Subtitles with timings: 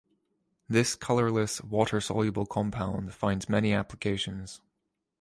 [0.67, 4.59] This colorless, water-soluble compound finds many applications.